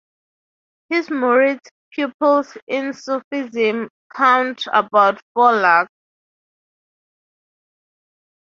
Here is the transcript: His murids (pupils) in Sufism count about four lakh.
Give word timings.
His 0.89 1.09
murids 1.09 1.67
(pupils) 1.91 2.57
in 2.65 2.91
Sufism 2.93 3.87
count 4.11 4.63
about 4.73 5.21
four 5.35 5.51
lakh. 5.53 5.89